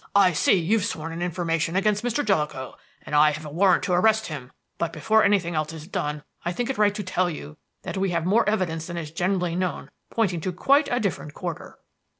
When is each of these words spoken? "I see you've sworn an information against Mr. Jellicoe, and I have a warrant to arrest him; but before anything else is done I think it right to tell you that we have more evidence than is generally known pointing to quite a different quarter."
"I 0.15 0.33
see 0.33 0.55
you've 0.55 0.83
sworn 0.83 1.13
an 1.13 1.21
information 1.21 1.75
against 1.75 2.03
Mr. 2.03 2.25
Jellicoe, 2.25 2.73
and 3.03 3.13
I 3.13 3.29
have 3.33 3.45
a 3.45 3.51
warrant 3.51 3.83
to 3.83 3.93
arrest 3.93 4.25
him; 4.29 4.51
but 4.79 4.91
before 4.91 5.23
anything 5.23 5.53
else 5.53 5.73
is 5.73 5.87
done 5.87 6.23
I 6.43 6.51
think 6.53 6.71
it 6.71 6.79
right 6.79 6.95
to 6.95 7.03
tell 7.03 7.29
you 7.29 7.57
that 7.83 7.97
we 7.97 8.09
have 8.09 8.25
more 8.25 8.49
evidence 8.49 8.87
than 8.87 8.97
is 8.97 9.11
generally 9.11 9.55
known 9.55 9.91
pointing 10.09 10.41
to 10.41 10.51
quite 10.53 10.89
a 10.91 10.99
different 10.99 11.35
quarter." 11.35 11.77